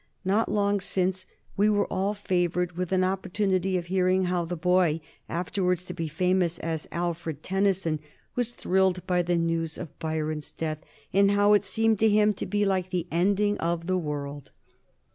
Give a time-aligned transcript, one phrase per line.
[0.25, 4.99] Not long since we were all favored with an opportunity of hearing how the boy,
[5.29, 7.99] afterwards to be famous as Alfred Tennyson,
[8.33, 10.79] was thrilled by the news of Byron's death,
[11.13, 14.49] and how it seemed to him to be like the ending of the world.